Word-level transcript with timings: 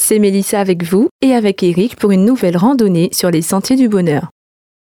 C'est 0.00 0.18
Mélissa 0.18 0.60
avec 0.60 0.84
vous 0.84 1.08
et 1.20 1.34
avec 1.34 1.62
Eric 1.62 1.96
pour 1.96 2.12
une 2.12 2.24
nouvelle 2.24 2.56
randonnée 2.56 3.10
sur 3.12 3.30
les 3.30 3.42
sentiers 3.42 3.76
du 3.76 3.88
bonheur. 3.88 4.30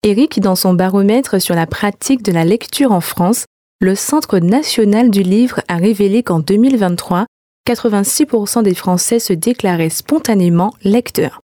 Eric, 0.02 0.40
dans 0.40 0.56
son 0.56 0.74
baromètre 0.74 1.40
sur 1.40 1.54
la 1.54 1.66
pratique 1.66 2.22
de 2.22 2.32
la 2.32 2.44
lecture 2.44 2.92
en 2.92 3.00
France, 3.00 3.44
le 3.80 3.94
Centre 3.94 4.38
national 4.38 5.10
du 5.10 5.22
livre 5.22 5.60
a 5.68 5.76
révélé 5.76 6.22
qu'en 6.22 6.40
2023, 6.40 7.26
86% 7.68 8.62
des 8.62 8.74
Français 8.74 9.18
se 9.18 9.32
déclaraient 9.32 9.88
spontanément 9.88 10.74
lecteurs. 10.82 11.40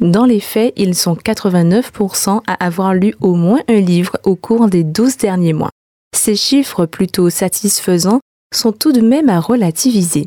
Dans 0.00 0.24
les 0.24 0.40
faits, 0.40 0.72
ils 0.76 0.94
sont 0.94 1.14
89% 1.14 2.40
à 2.46 2.64
avoir 2.64 2.94
lu 2.94 3.14
au 3.20 3.34
moins 3.34 3.60
un 3.68 3.80
livre 3.80 4.18
au 4.24 4.36
cours 4.36 4.68
des 4.68 4.84
12 4.84 5.16
derniers 5.16 5.52
mois. 5.52 5.70
Ces 6.14 6.36
chiffres 6.36 6.86
plutôt 6.86 7.30
satisfaisants 7.30 8.20
sont 8.54 8.72
tout 8.72 8.92
de 8.92 9.00
même 9.00 9.28
à 9.28 9.40
relativiser. 9.40 10.26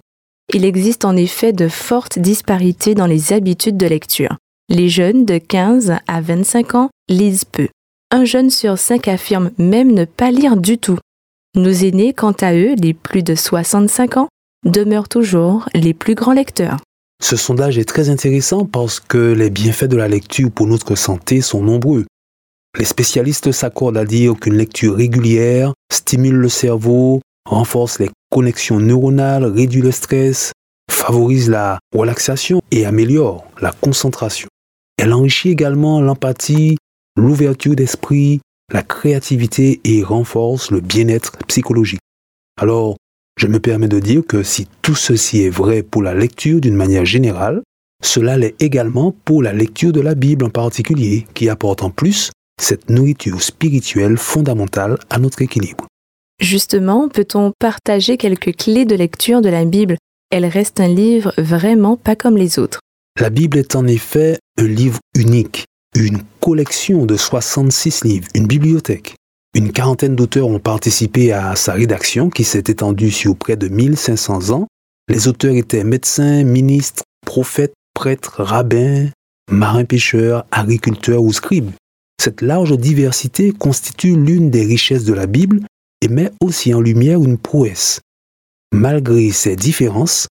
Il 0.54 0.64
existe 0.64 1.06
en 1.06 1.16
effet 1.16 1.54
de 1.54 1.68
fortes 1.68 2.20
disparités 2.20 2.96
dans 2.96 3.08
les 3.08 3.34
habitudes 3.34 3.78
de 3.78 3.88
lecture. 3.88 4.38
Les 4.70 4.90
jeunes 4.90 5.26
de 5.26 5.38
15 5.38 5.96
à 6.08 6.22
25 6.22 6.76
ans 6.76 6.90
lisent 7.10 7.46
peu. 7.46 7.68
Un 8.12 8.26
jeune 8.26 8.50
sur 8.50 8.78
cinq 8.78 9.08
affirme 9.08 9.52
même 9.58 9.92
ne 9.92 10.06
pas 10.06 10.32
lire 10.32 10.58
du 10.58 10.78
tout. 10.78 10.98
Nos 11.56 11.72
aînés, 11.72 12.14
quant 12.14 12.36
à 12.42 12.54
eux, 12.54 12.76
les 12.76 12.94
plus 12.94 13.24
de 13.24 13.36
65 13.36 14.18
ans, 14.18 14.28
demeurent 14.66 15.10
toujours 15.10 15.68
les 15.74 15.94
plus 15.94 16.16
grands 16.16 16.34
lecteurs. 16.34 16.78
Ce 17.24 17.36
sondage 17.36 17.78
est 17.78 17.86
très 17.86 18.10
intéressant 18.10 18.66
parce 18.66 19.00
que 19.00 19.34
les 19.34 19.50
bienfaits 19.50 19.86
de 19.86 19.98
la 19.98 20.08
lecture 20.08 20.52
pour 20.52 20.68
notre 20.68 20.96
santé 20.96 21.42
sont 21.42 21.62
nombreux. 21.62 22.06
Les 22.78 22.86
spécialistes 22.86 23.52
s'accordent 23.52 23.98
à 23.98 24.06
dire 24.06 24.34
qu'une 24.40 24.58
lecture 24.58 24.96
régulière 24.96 25.74
stimule 25.92 26.36
le 26.36 26.50
cerveau, 26.50 27.22
renforce 27.50 28.00
les 28.00 28.10
connexions 28.30 28.80
neuronales, 28.80 29.46
réduit 29.46 29.82
le 29.82 29.92
stress, 29.92 30.52
favorise 30.92 31.50
la 31.50 31.80
relaxation 31.94 32.62
et 32.72 32.86
améliore 32.86 33.46
la 33.62 33.72
concentration. 33.72 34.48
Elle 34.98 35.14
enrichit 35.14 35.50
également 35.50 36.02
l'empathie, 36.02 36.78
l'ouverture 37.16 37.76
d'esprit, 37.76 38.42
la 38.72 38.82
créativité 38.82 39.80
et 39.84 40.04
renforce 40.04 40.72
le 40.72 40.80
bien-être 40.80 41.38
psychologique. 41.48 42.00
Alors, 42.60 42.98
je 43.38 43.48
me 43.48 43.60
permets 43.60 43.90
de 43.90 44.00
dire 44.00 44.24
que 44.26 44.44
si 44.44 44.68
tout 44.82 44.96
ceci 44.96 45.42
est 45.44 45.50
vrai 45.50 45.84
pour 45.84 46.02
la 46.02 46.14
lecture 46.14 46.62
d'une 46.62 46.76
manière 46.76 47.06
générale, 47.06 47.62
cela 48.04 48.38
l'est 48.38 48.56
également 48.62 49.14
pour 49.26 49.44
la 49.44 49.54
lecture 49.54 49.92
de 49.92 50.02
la 50.02 50.16
Bible 50.16 50.46
en 50.46 50.50
particulier, 50.50 51.28
qui 51.34 51.50
apporte 51.50 51.84
en 51.84 51.90
plus 51.90 52.32
cette 52.62 52.90
nourriture 52.90 53.42
spirituelle 53.42 54.18
fondamentale 54.18 54.98
à 55.10 55.20
notre 55.20 55.42
équilibre. 55.42 55.86
Justement, 56.42 57.08
peut-on 57.08 57.54
partager 57.60 58.18
quelques 58.18 58.56
clés 58.56 58.86
de 58.86 58.96
lecture 58.96 59.42
de 59.42 59.50
la 59.50 59.66
Bible? 59.66 59.98
Elle 60.32 60.46
reste 60.46 60.80
un 60.80 60.88
livre 60.88 61.34
vraiment 61.38 61.98
pas 61.98 62.16
comme 62.16 62.38
les 62.38 62.60
autres. 62.60 62.80
La 63.20 63.30
Bible 63.30 63.58
est 63.58 63.76
en 63.76 63.88
effet 63.88 64.38
un 64.58 64.68
livre 64.68 65.00
unique, 65.16 65.66
une 65.96 66.22
collection 66.42 67.06
de 67.06 67.16
66 67.16 68.04
livres, 68.04 68.28
une 68.36 68.48
bibliothèque. 68.48 69.16
Une 69.56 69.72
quarantaine 69.72 70.18
d'auteurs 70.18 70.50
ont 70.50 70.60
participé 70.60 71.32
à 71.32 71.56
sa 71.56 71.74
rédaction 71.74 72.30
qui 72.30 72.44
s'est 72.44 72.66
étendue 72.68 73.12
sur 73.12 73.38
près 73.38 73.56
de 73.56 73.70
1500 73.70 74.50
ans. 74.50 74.68
Les 75.08 75.30
auteurs 75.30 75.56
étaient 75.56 75.86
médecins, 75.86 76.44
ministres, 76.44 77.04
prophètes, 77.26 77.74
prêtres, 77.94 78.44
rabbins, 78.44 79.08
marins-pêcheurs, 79.50 80.46
agriculteurs 80.52 81.24
ou 81.24 81.32
scribes. 81.32 81.72
Cette 82.22 82.42
large 82.42 82.78
diversité 82.78 83.54
constitue 83.54 84.18
l'une 84.18 84.50
des 84.50 84.66
richesses 84.66 85.06
de 85.06 85.14
la 85.14 85.28
Bible 85.28 85.62
et 86.06 86.08
met 86.08 86.32
aussi 86.40 86.72
en 86.72 86.82
lumière 86.82 87.24
une 87.24 87.40
prouesse. 87.40 88.00
Malgré 88.72 89.32
ces 89.32 89.56
différences, 89.56 90.28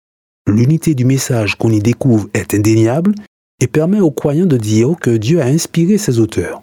l'unité 0.47 0.95
du 0.95 1.05
message 1.05 1.57
qu'on 1.57 1.71
y 1.71 1.81
découvre 1.81 2.29
est 2.33 2.55
indéniable 2.55 3.13
et 3.61 3.67
permet 3.67 3.99
aux 3.99 4.13
croyants 4.13 4.47
de 4.47 4.57
dire 4.57 4.95
que 5.01 5.11
Dieu 5.11 5.41
a 5.41 5.47
inspiré 5.47 5.99
ses 5.99 6.21
auteurs. 6.21 6.63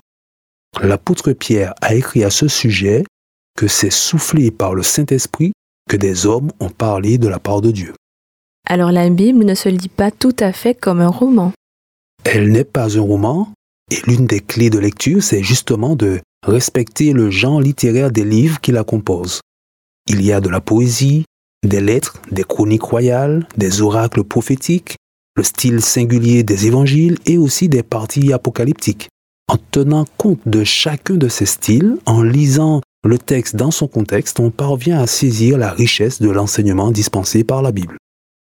L'apôtre 0.82 1.34
Pierre 1.34 1.74
a 1.82 1.94
écrit 1.94 2.24
à 2.24 2.30
ce 2.30 2.48
sujet 2.48 3.04
que 3.58 3.68
c'est 3.68 3.92
soufflé 3.92 4.50
par 4.50 4.76
le 4.76 4.82
Saint-Esprit 4.82 5.52
que 5.90 5.98
des 5.98 6.26
hommes 6.26 6.52
ont 6.62 6.70
parlé 6.70 7.18
de 7.18 7.28
la 7.28 7.40
part 7.40 7.60
de 7.60 7.72
Dieu. 7.72 7.94
Alors 8.66 8.94
la 8.94 9.10
Bible 9.10 9.44
ne 9.44 9.56
se 9.56 9.68
lit 9.68 9.90
pas 9.90 10.12
tout 10.12 10.36
à 10.40 10.54
fait 10.54 10.74
comme 10.74 11.02
un 11.02 11.10
roman. 11.10 11.52
Elle 12.24 12.50
n'est 12.52 12.64
pas 12.64 12.98
un 12.98 13.02
roman, 13.02 13.52
et 13.92 13.98
l'une 14.08 14.26
des 14.26 14.40
clés 14.40 14.70
de 14.70 14.80
lecture, 14.80 15.22
c'est 15.22 15.44
justement 15.44 15.98
de 15.98 16.22
respecter 16.46 17.14
le 17.14 17.30
genre 17.30 17.62
littéraire 17.62 18.12
des 18.12 18.24
livres 18.24 18.60
qui 18.60 18.72
la 18.72 18.84
composent. 18.84 19.42
Il 20.08 20.22
y 20.22 20.32
a 20.32 20.42
de 20.42 20.50
la 20.50 20.62
poésie, 20.62 21.26
des 21.66 21.82
lettres, 21.82 22.22
des 22.32 22.44
chroniques 22.44 22.84
royales, 22.84 23.48
des 23.58 23.82
oracles 23.82 24.24
prophétiques, 24.24 24.96
le 25.36 25.44
style 25.44 25.82
singulier 25.82 26.44
des 26.44 26.68
évangiles 26.68 27.18
et 27.26 27.38
aussi 27.38 27.70
des 27.70 27.84
parties 27.84 28.34
apocalyptiques. 28.34 29.10
En 29.48 29.58
tenant 29.72 30.06
compte 30.18 30.42
de 30.46 30.64
chacun 30.64 31.16
de 31.16 31.28
ces 31.28 31.46
styles, 31.46 31.98
en 32.06 32.24
lisant 32.24 32.82
le 33.04 33.18
texte 33.18 33.56
dans 33.56 33.72
son 33.72 33.88
contexte, 33.88 34.40
on 34.40 34.50
parvient 34.50 35.00
à 35.00 35.08
saisir 35.08 35.58
la 35.58 35.72
richesse 35.72 36.22
de 36.22 36.30
l'enseignement 36.30 36.92
dispensé 36.92 37.44
par 37.44 37.62
la 37.62 37.72
Bible. 37.72 37.98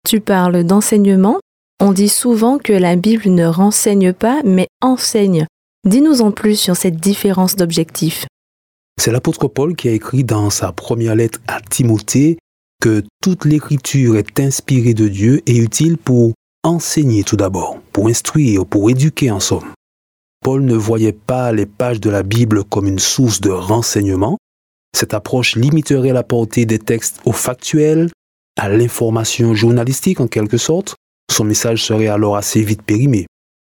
Tu 0.08 0.20
parles 0.20 0.64
d'enseignement 0.64 1.38
On 1.80 1.92
dit 1.92 2.08
souvent 2.08 2.58
que 2.58 2.72
la 2.72 2.96
Bible 2.96 3.28
ne 3.30 3.46
renseigne 3.46 4.12
pas, 4.12 4.40
mais 4.44 4.68
enseigne. 4.80 5.46
Dis-nous 5.86 6.20
en 6.20 6.32
plus 6.32 6.56
sur 6.56 6.76
cette 6.76 6.96
différence 6.96 7.54
d'objectif. 7.54 8.26
C'est 9.00 9.12
l'apôtre 9.12 9.46
Paul 9.46 9.76
qui 9.76 9.88
a 9.88 9.92
écrit 9.92 10.24
dans 10.24 10.50
sa 10.50 10.72
première 10.72 11.14
lettre 11.14 11.38
à 11.46 11.60
Timothée 11.60 12.38
que 12.82 13.04
toute 13.22 13.44
l'écriture 13.44 14.16
est 14.16 14.40
inspirée 14.40 14.94
de 14.94 15.06
Dieu 15.06 15.42
et 15.46 15.56
utile 15.56 15.96
pour 15.96 16.32
enseigner 16.64 17.22
tout 17.22 17.36
d'abord, 17.36 17.78
pour 17.92 18.08
instruire, 18.08 18.66
pour 18.66 18.90
éduquer 18.90 19.30
en 19.30 19.38
somme. 19.38 19.72
Paul 20.42 20.64
ne 20.64 20.74
voyait 20.74 21.12
pas 21.12 21.52
les 21.52 21.66
pages 21.66 22.00
de 22.00 22.10
la 22.10 22.24
Bible 22.24 22.64
comme 22.64 22.88
une 22.88 22.98
source 22.98 23.40
de 23.40 23.50
renseignement. 23.50 24.38
Cette 24.92 25.14
approche 25.14 25.54
limiterait 25.54 26.12
la 26.12 26.24
portée 26.24 26.66
des 26.66 26.80
textes 26.80 27.20
au 27.24 27.32
factuel, 27.32 28.10
à 28.58 28.68
l'information 28.68 29.54
journalistique 29.54 30.18
en 30.18 30.26
quelque 30.26 30.58
sorte. 30.58 30.96
Son 31.30 31.44
message 31.44 31.84
serait 31.84 32.08
alors 32.08 32.36
assez 32.36 32.62
vite 32.62 32.82
périmé. 32.82 33.26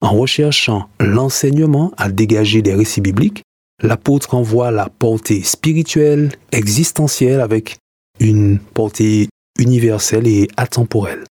En 0.02 0.12
recherchant 0.12 0.88
l'enseignement 0.98 1.92
à 1.96 2.10
dégager 2.10 2.62
des 2.62 2.74
récits 2.74 3.02
bibliques, 3.02 3.42
l'apôtre 3.82 4.34
envoie 4.34 4.70
la 4.70 4.88
portée 4.88 5.42
spirituelle, 5.42 6.32
existentielle 6.52 7.40
avec 7.40 7.76
une 8.18 8.58
portée 8.58 9.28
universelle 9.58 10.26
et 10.26 10.48
atemporelle. 10.56 11.24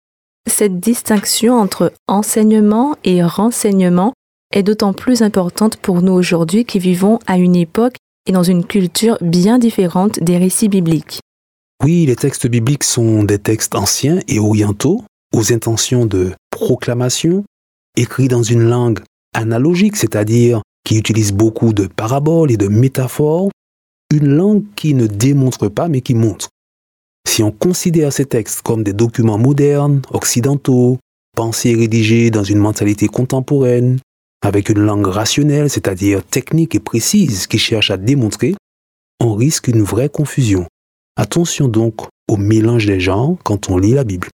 Cette 0.47 0.79
distinction 0.79 1.55
entre 1.55 1.93
enseignement 2.07 2.95
et 3.03 3.23
renseignement 3.23 4.13
est 4.53 4.63
d'autant 4.63 4.93
plus 4.93 5.21
importante 5.21 5.77
pour 5.77 6.01
nous 6.01 6.13
aujourd'hui 6.13 6.65
qui 6.65 6.79
vivons 6.79 7.19
à 7.27 7.37
une 7.37 7.55
époque 7.55 7.95
et 8.27 8.31
dans 8.31 8.43
une 8.43 8.65
culture 8.65 9.17
bien 9.21 9.57
différente 9.57 10.19
des 10.21 10.37
récits 10.37 10.69
bibliques. 10.69 11.19
Oui, 11.83 12.05
les 12.05 12.15
textes 12.15 12.47
bibliques 12.47 12.83
sont 12.83 13.23
des 13.23 13.39
textes 13.39 13.75
anciens 13.75 14.19
et 14.27 14.39
orientaux, 14.39 15.03
aux 15.33 15.53
intentions 15.53 16.05
de 16.05 16.33
proclamation, 16.51 17.45
écrits 17.99 18.27
dans 18.27 18.43
une 18.43 18.63
langue 18.63 18.99
analogique, 19.33 19.95
c'est-à-dire 19.95 20.61
qui 20.85 20.97
utilise 20.97 21.33
beaucoup 21.33 21.73
de 21.73 21.87
paraboles 21.87 22.51
et 22.51 22.57
de 22.57 22.67
métaphores, 22.67 23.49
une 24.11 24.27
langue 24.27 24.63
qui 24.75 24.93
ne 24.93 25.07
démontre 25.07 25.67
pas 25.67 25.87
mais 25.87 26.01
qui 26.01 26.15
montre. 26.15 26.49
Si 27.27 27.43
on 27.43 27.51
considère 27.51 28.11
ces 28.11 28.25
textes 28.25 28.61
comme 28.61 28.83
des 28.83 28.93
documents 28.93 29.37
modernes, 29.37 30.01
occidentaux, 30.11 30.97
pensés 31.35 31.69
et 31.69 31.75
rédigés 31.75 32.31
dans 32.31 32.43
une 32.43 32.57
mentalité 32.57 33.07
contemporaine, 33.07 33.99
avec 34.41 34.69
une 34.69 34.79
langue 34.79 35.05
rationnelle, 35.05 35.69
c'est-à-dire 35.69 36.23
technique 36.23 36.75
et 36.75 36.79
précise, 36.79 37.45
qui 37.45 37.59
cherche 37.59 37.91
à 37.91 37.97
démontrer, 37.97 38.55
on 39.19 39.35
risque 39.35 39.67
une 39.67 39.83
vraie 39.83 40.09
confusion. 40.09 40.65
Attention 41.17 41.67
donc 41.67 42.07
au 42.29 42.37
mélange 42.37 42.85
des 42.85 42.99
genres 42.99 43.35
quand 43.43 43.69
on 43.69 43.77
lit 43.77 43.93
la 43.93 44.05
Bible. 44.05 44.29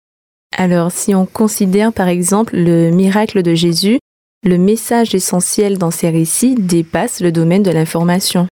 Alors 0.57 0.93
si 0.93 1.15
on 1.15 1.27
considère 1.27 1.93
par 1.93 2.09
exemple 2.09 2.57
le 2.57 2.91
miracle 2.91 3.43
de 3.43 3.55
Jésus, 3.55 3.99
le 4.43 4.59
message 4.59 5.15
essentiel 5.15 5.79
dans 5.79 5.91
ces 5.91 6.11
récits 6.11 6.55
dépasse 6.55 7.21
le 7.21 7.33
domaine 7.33 7.63
de 7.63 7.71
l'information. 7.71 8.47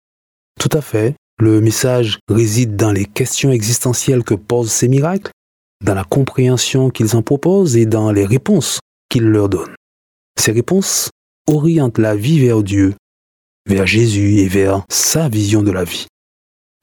Tout 0.60 0.70
à 0.72 0.82
fait. 0.82 1.16
Le 1.38 1.62
message 1.62 2.20
réside 2.30 2.76
dans 2.76 2.92
les 2.92 3.06
questions 3.06 3.52
existentielles 3.52 4.24
que 4.24 4.36
posent 4.36 4.72
ces 4.72 4.88
miracles, 4.88 5.32
dans 5.84 5.94
la 5.94 6.06
compréhension 6.06 6.90
qu'ils 6.90 7.16
en 7.16 7.22
proposent 7.22 7.76
et 7.76 7.86
dans 7.86 8.12
les 8.12 8.26
réponses 8.26 8.80
qu'ils 9.10 9.26
leur 9.26 9.50
donnent. 9.50 9.76
Ces 10.40 10.54
réponses 10.54 11.10
orientent 11.48 11.98
la 11.98 12.16
vie 12.16 12.40
vers 12.40 12.64
Dieu, 12.64 12.96
vers 13.68 13.86
Jésus 13.86 14.38
et 14.40 14.48
vers 14.48 14.86
sa 14.90 15.30
vision 15.30 15.62
de 15.62 15.72
la 15.72 15.84
vie. 15.84 16.08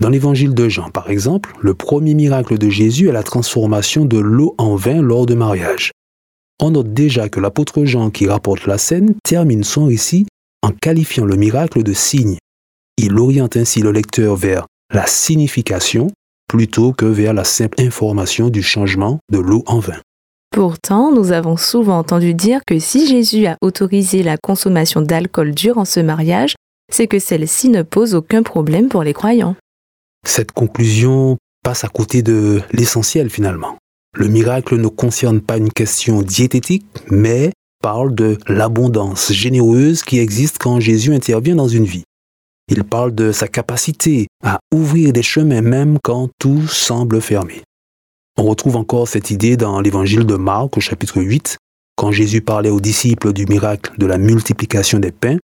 Dans 0.02 0.08
l'évangile 0.08 0.52
de 0.52 0.68
Jean, 0.68 0.90
par 0.90 1.10
exemple, 1.10 1.54
le 1.60 1.74
premier 1.74 2.14
miracle 2.14 2.58
de 2.58 2.68
Jésus 2.68 3.08
est 3.08 3.12
la 3.12 3.22
transformation 3.22 4.04
de 4.04 4.18
l'eau 4.18 4.56
en 4.58 4.74
vin 4.74 5.00
lors 5.00 5.26
de 5.26 5.34
mariage. 5.34 5.92
On 6.60 6.72
note 6.72 6.92
déjà 6.92 7.28
que 7.28 7.38
l'apôtre 7.38 7.84
Jean 7.84 8.10
qui 8.10 8.26
rapporte 8.26 8.66
la 8.66 8.78
scène 8.78 9.14
termine 9.22 9.62
son 9.62 9.86
récit 9.86 10.26
en 10.60 10.70
qualifiant 10.72 11.24
le 11.24 11.36
miracle 11.36 11.84
de 11.84 11.92
signe. 11.92 12.38
Il 12.98 13.16
oriente 13.16 13.56
ainsi 13.56 13.80
le 13.80 13.92
lecteur 13.92 14.34
vers 14.34 14.66
la 14.92 15.06
signification 15.06 16.08
plutôt 16.48 16.92
que 16.92 17.06
vers 17.06 17.32
la 17.32 17.44
simple 17.44 17.80
information 17.80 18.48
du 18.48 18.60
changement 18.64 19.20
de 19.30 19.38
l'eau 19.38 19.62
en 19.68 19.78
vin. 19.78 20.00
Pourtant, 20.50 21.12
nous 21.12 21.30
avons 21.30 21.56
souvent 21.56 21.98
entendu 21.98 22.34
dire 22.34 22.62
que 22.66 22.80
si 22.80 23.06
Jésus 23.06 23.46
a 23.46 23.56
autorisé 23.60 24.24
la 24.24 24.36
consommation 24.36 25.00
d'alcool 25.00 25.54
durant 25.54 25.84
ce 25.84 26.00
mariage, 26.00 26.56
c'est 26.92 27.06
que 27.06 27.20
celle-ci 27.20 27.68
ne 27.68 27.82
pose 27.82 28.16
aucun 28.16 28.42
problème 28.42 28.88
pour 28.88 29.04
les 29.04 29.14
croyants. 29.14 29.54
Cette 30.26 30.52
conclusion 30.52 31.36
passe 31.64 31.84
à 31.84 31.88
côté 31.88 32.22
de 32.22 32.60
l'essentiel 32.72 33.30
finalement. 33.30 33.76
Le 34.14 34.28
miracle 34.28 34.76
ne 34.76 34.88
concerne 34.88 35.40
pas 35.40 35.56
une 35.56 35.72
question 35.72 36.22
diététique, 36.22 36.86
mais 37.10 37.52
parle 37.82 38.14
de 38.14 38.38
l'abondance 38.46 39.32
généreuse 39.32 40.02
qui 40.02 40.18
existe 40.18 40.58
quand 40.58 40.80
Jésus 40.80 41.14
intervient 41.14 41.56
dans 41.56 41.68
une 41.68 41.84
vie. 41.84 42.04
Il 42.68 42.84
parle 42.84 43.14
de 43.14 43.32
sa 43.32 43.48
capacité 43.48 44.28
à 44.44 44.60
ouvrir 44.72 45.12
des 45.12 45.22
chemins 45.22 45.62
même 45.62 45.98
quand 46.02 46.30
tout 46.38 46.66
semble 46.68 47.20
fermé. 47.20 47.62
On 48.38 48.44
retrouve 48.44 48.76
encore 48.76 49.08
cette 49.08 49.30
idée 49.30 49.56
dans 49.56 49.80
l'évangile 49.80 50.24
de 50.24 50.36
Marc 50.36 50.76
au 50.76 50.80
chapitre 50.80 51.20
8, 51.20 51.58
quand 51.96 52.12
Jésus 52.12 52.40
parlait 52.40 52.70
aux 52.70 52.80
disciples 52.80 53.32
du 53.32 53.46
miracle 53.46 53.92
de 53.98 54.06
la 54.06 54.16
multiplication 54.16 54.98
des 54.98 55.12
pains. 55.12 55.38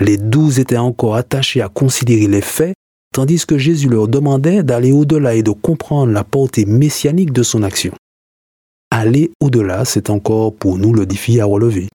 Les 0.00 0.18
douze 0.18 0.58
étaient 0.58 0.76
encore 0.76 1.14
attachés 1.14 1.62
à 1.62 1.68
considérer 1.68 2.26
les 2.26 2.42
faits 2.42 2.74
tandis 3.16 3.46
que 3.46 3.56
Jésus 3.56 3.88
leur 3.88 4.08
demandait 4.08 4.62
d'aller 4.62 4.92
au-delà 4.92 5.34
et 5.34 5.42
de 5.42 5.50
comprendre 5.50 6.12
la 6.12 6.22
portée 6.22 6.66
messianique 6.66 7.32
de 7.32 7.42
son 7.42 7.62
action. 7.62 7.94
Aller 8.90 9.30
au-delà, 9.40 9.86
c'est 9.86 10.10
encore 10.10 10.54
pour 10.54 10.76
nous 10.76 10.92
le 10.92 11.06
défi 11.06 11.40
à 11.40 11.46
relever. 11.46 11.88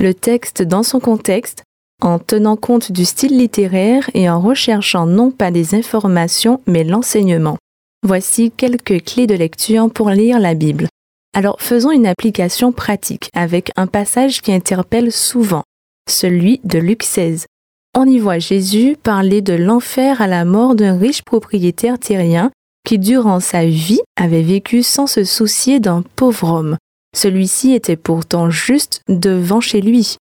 Le 0.00 0.12
texte 0.12 0.62
dans 0.62 0.82
son 0.82 0.98
contexte, 0.98 1.62
en 2.02 2.18
tenant 2.18 2.56
compte 2.56 2.90
du 2.90 3.04
style 3.04 3.38
littéraire 3.38 4.10
et 4.12 4.28
en 4.28 4.40
recherchant 4.40 5.06
non 5.06 5.30
pas 5.30 5.52
des 5.52 5.76
informations 5.76 6.60
mais 6.66 6.82
l'enseignement. 6.82 7.56
Voici 8.04 8.50
quelques 8.50 9.04
clés 9.04 9.28
de 9.28 9.36
lecture 9.36 9.88
pour 9.88 10.10
lire 10.10 10.40
la 10.40 10.54
Bible. 10.54 10.88
Alors 11.32 11.60
faisons 11.60 11.92
une 11.92 12.08
application 12.08 12.72
pratique 12.72 13.30
avec 13.34 13.70
un 13.76 13.86
passage 13.86 14.42
qui 14.42 14.52
interpelle 14.52 15.12
souvent, 15.12 15.62
celui 16.08 16.60
de 16.64 16.80
Luc 16.80 17.04
16, 17.04 17.46
on 17.96 18.06
y 18.06 18.18
voit 18.18 18.38
Jésus 18.38 18.96
parler 19.02 19.42
de 19.42 19.52
l'enfer 19.52 20.22
à 20.22 20.26
la 20.26 20.44
mort 20.44 20.74
d'un 20.74 20.96
riche 20.96 21.22
propriétaire 21.22 21.98
terrien 21.98 22.50
qui, 22.86 22.98
durant 22.98 23.40
sa 23.40 23.66
vie, 23.66 24.00
avait 24.16 24.42
vécu 24.42 24.82
sans 24.82 25.06
se 25.06 25.24
soucier 25.24 25.80
d'un 25.80 26.02
pauvre 26.16 26.50
homme. 26.50 26.76
Celui-ci 27.14 27.72
était 27.72 27.96
pourtant 27.96 28.50
juste 28.50 29.02
devant 29.08 29.60
chez 29.60 29.80
lui. 29.80 30.16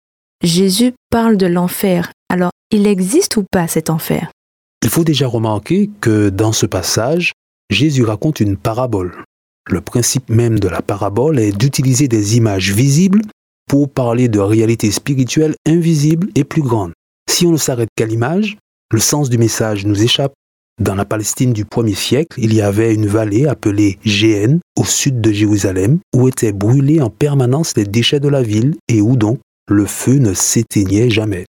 Jésus 0.43 0.93
parle 1.09 1.37
de 1.37 1.45
l'enfer. 1.45 2.11
Alors, 2.29 2.51
il 2.71 2.87
existe 2.87 3.37
ou 3.37 3.43
pas 3.51 3.67
cet 3.67 3.89
enfer? 3.89 4.31
Il 4.83 4.89
faut 4.89 5.03
déjà 5.03 5.27
remarquer 5.27 5.89
que 6.01 6.29
dans 6.29 6.53
ce 6.53 6.65
passage, 6.65 7.33
Jésus 7.69 8.03
raconte 8.03 8.39
une 8.39 8.57
parabole. 8.57 9.23
Le 9.69 9.81
principe 9.81 10.29
même 10.29 10.59
de 10.59 10.67
la 10.67 10.81
parabole 10.81 11.39
est 11.39 11.55
d'utiliser 11.55 12.07
des 12.07 12.37
images 12.37 12.73
visibles 12.73 13.21
pour 13.67 13.89
parler 13.89 14.29
de 14.29 14.39
réalités 14.39 14.91
spirituelles 14.91 15.55
invisibles 15.67 16.29
et 16.35 16.45
plus 16.45 16.61
grandes. 16.61 16.93
Si 17.29 17.45
on 17.45 17.51
ne 17.51 17.57
s'arrête 17.57 17.89
qu'à 17.95 18.05
l'image, 18.05 18.57
le 18.91 18.99
sens 18.99 19.29
du 19.29 19.37
message 19.37 19.85
nous 19.85 20.01
échappe. 20.01 20.33
Dans 20.81 20.95
la 20.95 21.05
Palestine 21.05 21.53
du 21.53 21.65
1er 21.65 21.95
siècle, 21.95 22.39
il 22.39 22.53
y 22.53 22.61
avait 22.61 22.93
une 22.93 23.07
vallée 23.07 23.47
appelée 23.47 23.97
Géhenne, 24.05 24.59
au 24.77 24.85
sud 24.85 25.21
de 25.21 25.31
Jérusalem, 25.31 25.99
où 26.15 26.27
étaient 26.27 26.51
brûlés 26.51 27.01
en 27.01 27.09
permanence 27.09 27.75
les 27.75 27.85
déchets 27.85 28.19
de 28.19 28.29
la 28.29 28.43
ville 28.43 28.75
et 28.87 29.01
où 29.01 29.15
donc 29.15 29.39
le 29.69 29.85
feu 29.85 30.19
ne 30.19 30.33
s'éteignait 30.33 31.09
jamais. 31.09 31.45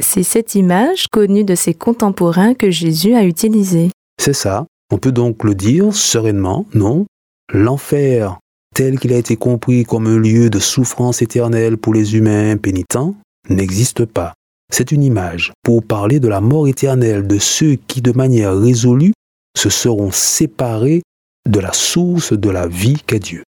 C'est 0.00 0.24
cette 0.24 0.56
image 0.56 1.06
connue 1.08 1.44
de 1.44 1.54
ses 1.54 1.72
contemporains 1.72 2.54
que 2.54 2.70
Jésus 2.70 3.14
a 3.14 3.24
utilisée. 3.24 3.90
C'est 4.20 4.32
ça. 4.32 4.66
On 4.92 4.98
peut 4.98 5.12
donc 5.12 5.44
le 5.44 5.54
dire 5.54 5.94
sereinement, 5.94 6.66
non? 6.74 7.06
L'enfer, 7.52 8.38
tel 8.74 8.98
qu'il 8.98 9.12
a 9.12 9.18
été 9.18 9.36
compris 9.36 9.84
comme 9.84 10.06
un 10.06 10.18
lieu 10.18 10.50
de 10.50 10.58
souffrance 10.58 11.22
éternelle 11.22 11.76
pour 11.76 11.94
les 11.94 12.16
humains 12.16 12.56
pénitents, 12.56 13.14
n'existe 13.48 14.04
pas. 14.04 14.34
C'est 14.72 14.92
une 14.92 15.02
image 15.02 15.52
pour 15.62 15.84
parler 15.84 16.20
de 16.20 16.28
la 16.28 16.40
mort 16.40 16.68
éternelle 16.68 17.26
de 17.26 17.38
ceux 17.38 17.76
qui, 17.76 18.02
de 18.02 18.12
manière 18.12 18.56
résolue, 18.56 19.12
se 19.56 19.70
seront 19.70 20.10
séparés 20.10 21.02
de 21.48 21.60
la 21.60 21.72
source 21.72 22.32
de 22.32 22.50
la 22.50 22.66
vie 22.66 23.00
qu'est 23.06 23.20
Dieu. 23.20 23.44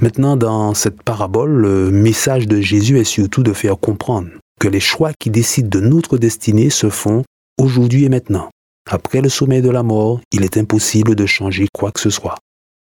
Maintenant, 0.00 0.36
dans 0.36 0.74
cette 0.74 1.02
parabole, 1.02 1.50
le 1.50 1.90
message 1.90 2.46
de 2.46 2.60
Jésus 2.60 2.98
est 2.98 3.04
surtout 3.04 3.42
de 3.42 3.52
faire 3.52 3.78
comprendre 3.78 4.28
que 4.60 4.68
les 4.68 4.80
choix 4.80 5.12
qui 5.18 5.30
décident 5.30 5.68
de 5.68 5.80
notre 5.80 6.18
destinée 6.18 6.70
se 6.70 6.90
font 6.90 7.24
aujourd'hui 7.58 8.04
et 8.04 8.08
maintenant. 8.08 8.48
Après 8.88 9.20
le 9.20 9.28
sommet 9.28 9.60
de 9.60 9.70
la 9.70 9.82
mort, 9.82 10.20
il 10.32 10.44
est 10.44 10.56
impossible 10.56 11.14
de 11.14 11.26
changer 11.26 11.66
quoi 11.72 11.90
que 11.90 12.00
ce 12.00 12.10
soit. 12.10 12.36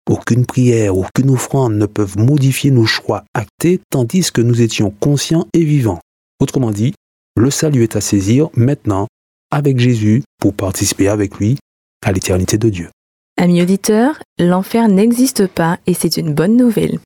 Aucune 0.10 0.46
prière, 0.46 0.98
aucune 0.98 1.30
offrande 1.30 1.74
ne 1.74 1.86
peuvent 1.86 2.18
modifier 2.18 2.72
nos 2.72 2.86
choix 2.86 3.24
actés 3.34 3.80
tandis 3.90 4.32
que 4.32 4.42
nous 4.42 4.62
étions 4.62 4.90
conscients 5.00 5.48
et 5.54 5.64
vivants. 5.64 6.00
Autrement 6.40 6.72
dit, 6.72 6.94
le 7.36 7.50
salut 7.50 7.84
est 7.84 7.96
à 7.96 8.02
saisir 8.02 8.50
maintenant 8.56 9.08
avec 9.52 9.80
Jésus 9.80 10.24
pour 10.40 10.54
participer 10.54 11.08
avec 11.08 11.38
lui 11.38 11.58
à 12.06 12.12
l'éternité 12.12 12.58
de 12.58 12.70
Dieu. 12.70 12.90
Amis 13.38 13.62
auditeurs, 13.62 14.20
l'enfer 14.38 14.88
n'existe 14.88 15.48
pas 15.48 15.80
et 15.88 15.94
c'est 15.94 16.18
une 16.18 16.34
bonne 16.34 16.58
nouvelle. 16.58 17.00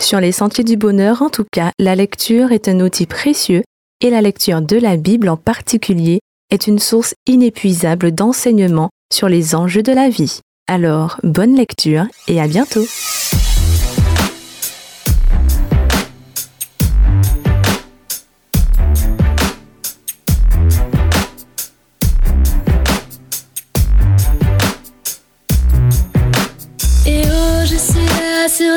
Sur 0.00 0.20
les 0.20 0.32
sentiers 0.32 0.64
du 0.64 0.76
bonheur, 0.76 1.22
en 1.22 1.30
tout 1.30 1.46
cas, 1.50 1.70
la 1.78 1.94
lecture 1.94 2.52
est 2.52 2.68
un 2.68 2.80
outil 2.80 3.06
précieux 3.06 3.62
et 4.00 4.10
la 4.10 4.20
lecture 4.20 4.62
de 4.62 4.76
la 4.76 4.96
Bible 4.96 5.28
en 5.28 5.36
particulier 5.36 6.20
est 6.50 6.66
une 6.66 6.78
source 6.78 7.14
inépuisable 7.26 8.12
d'enseignements 8.12 8.90
sur 9.12 9.28
les 9.28 9.54
enjeux 9.54 9.82
de 9.82 9.92
la 9.92 10.08
vie. 10.08 10.40
Alors, 10.68 11.18
bonne 11.22 11.56
lecture 11.56 12.06
et 12.28 12.40
à 12.40 12.46
bientôt. 12.46 12.84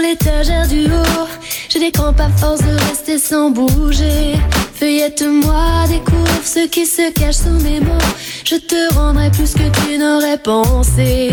L'étagère 0.08 0.68
du 0.68 0.86
haut. 0.86 1.28
J'ai 1.70 1.80
des 1.80 1.92
crampes 1.92 2.20
à 2.20 2.30
force 2.30 2.62
de 2.62 2.76
rester 2.90 3.18
sans 3.18 3.50
bouger. 3.50 4.36
Feuillette-moi, 4.76 5.86
découvre 5.88 6.44
ce 6.44 6.68
qui 6.68 6.86
se 6.86 7.12
cache 7.12 7.36
sous 7.36 7.60
mes 7.64 7.80
mots. 7.80 8.12
Je 8.44 8.56
te 8.56 8.94
rendrai 8.94 9.32
plus 9.32 9.54
que 9.54 9.68
tu 9.80 9.98
n'aurais 9.98 10.38
pensé. 10.38 11.32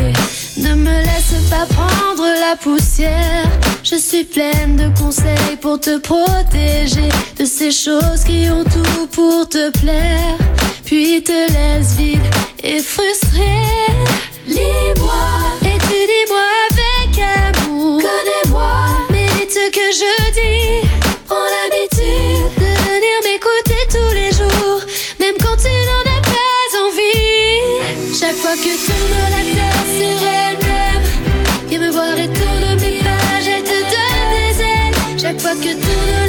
Ne 0.56 0.74
me 0.74 0.96
laisse 1.08 1.50
pas 1.50 1.66
prendre 1.66 2.24
la 2.24 2.56
poussière. 2.56 3.50
Je 3.82 3.96
suis 3.96 4.24
pleine 4.24 4.76
de 4.76 4.88
conseils 5.00 5.56
pour 5.60 5.78
te 5.80 5.98
protéger 5.98 7.08
de 7.38 7.44
ces 7.44 7.72
choses 7.72 8.24
qui 8.24 8.48
ont 8.50 8.64
tout 8.64 9.06
pour 9.08 9.48
te 9.48 9.70
plaire. 9.80 10.38
Puis 10.84 11.22
te 11.22 11.52
laisse 11.52 11.96
vide 11.96 12.20
et 12.62 12.80
frustré. 12.80 13.52
Lis-moi 14.46 15.24
et 15.62 15.78
tu 15.78 15.98
dis-moi 16.12 16.46
avec 16.70 16.91
Connais-moi, 17.64 18.72
mérite 19.10 19.50
ce 19.50 19.70
que 19.70 19.86
je 19.92 20.12
dis. 20.32 20.88
Prends 21.26 21.48
l'habitude 21.54 22.46
de 22.58 22.70
venir 22.88 23.16
m'écouter 23.24 23.82
tous 23.90 24.12
les 24.14 24.32
jours, 24.32 24.82
même 25.20 25.36
quand 25.40 25.56
tu 25.56 25.72
n'en 25.88 26.04
as 26.16 26.22
pas 26.22 26.66
envie. 26.86 28.18
Chaque 28.18 28.36
fois 28.36 28.56
que 28.56 28.72
tourne 28.86 29.16
la 29.30 29.42
terre 29.54 29.84
sur 29.98 30.18
elle-même, 30.40 31.04
viens 31.68 31.80
me 31.80 31.90
voir 31.90 32.16
et 32.18 32.28
tourne 32.28 32.80
mes 32.80 32.98
pages, 33.00 33.48
elle 33.48 33.62
te 33.62 33.78
donne 33.94 34.28
des 34.34 34.54
ailes. 34.62 35.20
Chaque 35.20 35.40
fois 35.40 35.54
que 35.54 35.72
tourne 35.72 36.21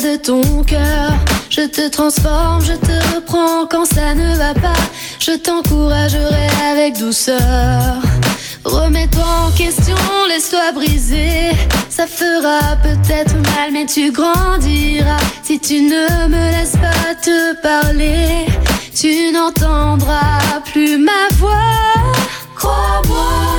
de 0.00 0.16
ton 0.16 0.64
cœur. 0.64 1.12
Je 1.50 1.62
te 1.62 1.88
transforme, 1.88 2.64
je 2.64 2.72
te 2.72 3.14
reprends 3.14 3.66
quand 3.70 3.84
ça 3.84 4.14
ne 4.14 4.36
va 4.36 4.54
pas. 4.54 4.82
Je 5.18 5.32
t'encouragerai 5.32 6.48
avec 6.70 6.98
douceur. 6.98 7.38
Remets-toi 8.64 9.24
en 9.46 9.50
question, 9.50 9.96
laisse-toi 10.28 10.72
briser. 10.72 11.50
Ça 11.90 12.06
fera 12.06 12.76
peut-être 12.82 13.34
mal, 13.34 13.70
mais 13.72 13.84
tu 13.84 14.10
grandiras. 14.12 15.20
Si 15.42 15.60
tu 15.60 15.82
ne 15.82 16.28
me 16.28 16.50
laisses 16.52 16.78
pas 16.78 17.14
te 17.22 17.54
parler, 17.60 18.46
tu 18.98 19.30
n'entendras 19.32 20.60
plus 20.72 20.96
ma 20.96 21.28
voix. 21.36 21.92
Crois-moi, 22.56 23.51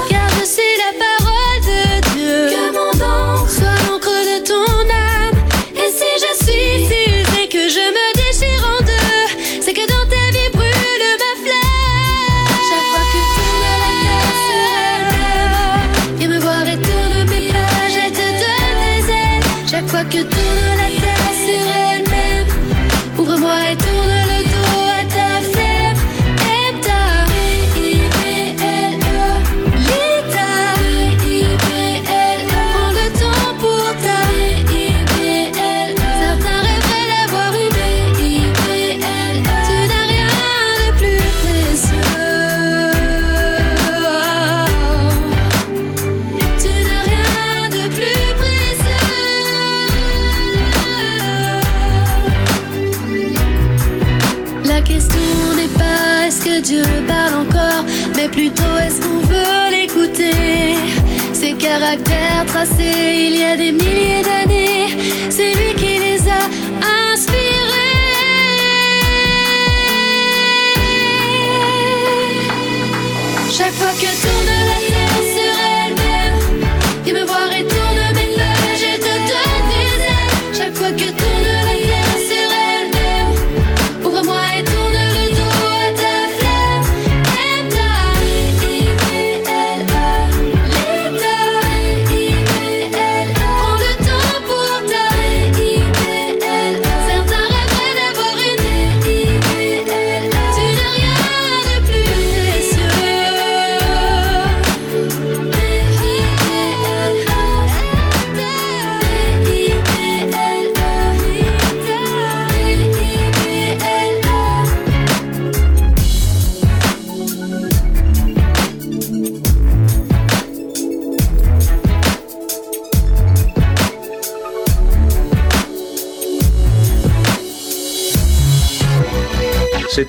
La 54.73 54.81
question 54.81 55.19
n'est 55.55 55.77
pas 55.77 56.25
est-ce 56.25 56.43
que 56.43 56.59
Dieu 56.59 56.81
parle 57.07 57.45
encore, 57.45 57.85
mais 58.15 58.27
plutôt 58.27 58.75
est-ce 58.83 59.01
qu'on 59.01 59.19
veut 59.19 59.69
l'écouter? 59.69 60.73
Ses 61.31 61.53
caractères 61.53 62.43
tracés 62.47 63.27
il 63.27 63.39
y 63.39 63.43
a 63.43 63.55
des 63.55 63.71
milliers 63.71 64.23
d'années, 64.23 64.97
c'est 65.29 65.53
lui 65.53 65.75
qui 65.75 65.99
les 65.99 66.21
a 66.27 66.41
inspirés. 67.11 67.37
Chaque 73.55 73.73
fois 73.73 73.93
que 74.01 74.09
tourne 74.21 74.32